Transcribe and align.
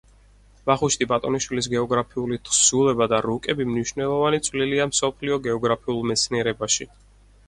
ვახუშტი 0.69 1.07
ბატონიშვილის 1.09 1.67
გეოგრაფიული 1.73 2.39
თხზულება 2.47 3.07
და 3.11 3.19
რუკები 3.25 3.67
მნიშვნელოვანი 3.73 4.39
წვლილია 4.49 4.87
მსოფლიო 4.93 5.37
გეოგრაფიულ 5.49 6.01
მეცნიერებაში. 6.13 6.89